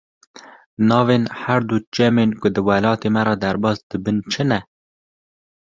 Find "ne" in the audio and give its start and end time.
4.49-4.59